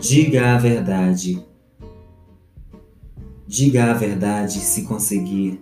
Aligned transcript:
Diga 0.00 0.54
a 0.54 0.58
verdade. 0.58 1.44
Diga 3.48 3.90
a 3.90 3.94
verdade 3.94 4.60
se 4.60 4.82
conseguir. 4.82 5.60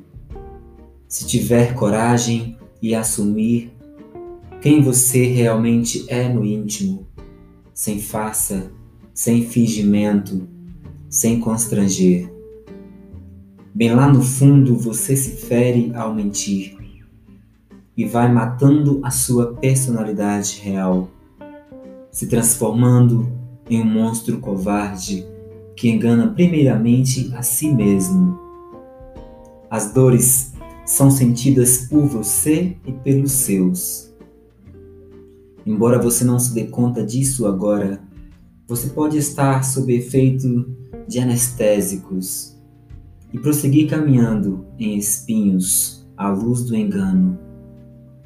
Se 1.08 1.26
tiver 1.26 1.72
coragem 1.74 2.58
e 2.82 2.94
assumir 2.94 3.72
quem 4.60 4.82
você 4.82 5.24
realmente 5.24 6.04
é 6.08 6.28
no 6.28 6.44
íntimo, 6.44 7.06
sem 7.72 7.98
farsa, 7.98 8.70
sem 9.14 9.46
fingimento, 9.46 10.46
sem 11.08 11.40
constranger. 11.40 12.30
Bem 13.74 13.94
lá 13.94 14.06
no 14.06 14.20
fundo 14.20 14.76
você 14.76 15.16
se 15.16 15.46
fere 15.46 15.92
ao 15.94 16.14
mentir 16.14 16.76
e 17.96 18.04
vai 18.04 18.30
matando 18.30 19.00
a 19.02 19.10
sua 19.10 19.54
personalidade 19.54 20.60
real, 20.62 21.08
se 22.10 22.26
transformando 22.26 23.45
em 23.68 23.80
um 23.80 23.84
monstro 23.84 24.38
covarde 24.38 25.26
que 25.74 25.88
engana 25.88 26.28
primeiramente 26.28 27.30
a 27.34 27.42
si 27.42 27.72
mesmo. 27.72 28.38
As 29.70 29.92
dores 29.92 30.54
são 30.84 31.10
sentidas 31.10 31.86
por 31.88 32.06
você 32.06 32.76
e 32.86 32.92
pelos 32.92 33.32
seus. 33.32 34.14
Embora 35.66 36.00
você 36.00 36.24
não 36.24 36.38
se 36.38 36.54
dê 36.54 36.64
conta 36.64 37.04
disso 37.04 37.46
agora, 37.46 38.00
você 38.68 38.88
pode 38.88 39.18
estar 39.18 39.64
sob 39.64 39.94
efeito 39.94 40.66
de 41.08 41.18
anestésicos 41.18 42.56
e 43.32 43.38
prosseguir 43.38 43.88
caminhando 43.88 44.64
em 44.78 44.96
espinhos 44.96 46.08
à 46.16 46.28
luz 46.28 46.62
do 46.62 46.74
engano. 46.74 47.38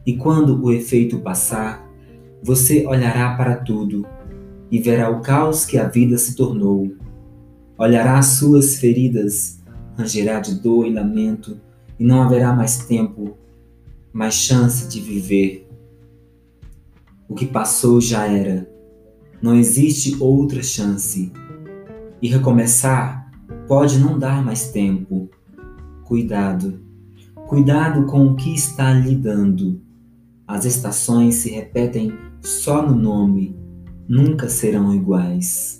E 0.07 0.17
quando 0.17 0.63
o 0.63 0.73
efeito 0.73 1.19
passar, 1.19 1.87
você 2.43 2.87
olhará 2.87 3.35
para 3.37 3.57
tudo 3.57 4.07
e 4.71 4.79
verá 4.79 5.11
o 5.11 5.21
caos 5.21 5.65
que 5.65 5.77
a 5.77 5.89
vida 5.89 6.17
se 6.17 6.37
tornou. 6.37 6.95
Olhará 7.77 8.19
as 8.19 8.27
suas 8.27 8.77
feridas, 8.77 9.61
rangerá 9.97 10.39
de 10.39 10.55
dor 10.61 10.87
e 10.87 10.93
lamento, 10.93 11.61
e 11.99 12.05
não 12.05 12.23
haverá 12.23 12.55
mais 12.55 12.87
tempo, 12.87 13.37
mais 14.13 14.35
chance 14.35 14.89
de 14.89 15.01
viver. 15.01 15.69
O 17.29 17.35
que 17.35 17.47
passou 17.47 18.01
já 18.01 18.27
era. 18.27 18.69
Não 19.43 19.55
existe 19.55 20.17
outra 20.21 20.63
chance. 20.63 21.33
E 22.21 22.29
recomeçar 22.29 23.31
pode 23.67 23.99
não 23.99 24.19
dar 24.19 24.45
mais 24.45 24.71
tempo. 24.71 25.31
Cuidado. 26.05 26.81
Cuidado 27.47 28.05
com 28.07 28.27
o 28.27 28.37
que 28.37 28.55
está 28.55 28.93
lhe 28.93 29.15
dando. 29.15 29.81
As 30.47 30.65
estações 30.65 31.37
se 31.37 31.51
repetem 31.51 32.13
só 32.41 32.85
no 32.85 32.95
nome 32.95 33.60
nunca 34.11 34.49
serão 34.49 34.93
iguais. 34.93 35.80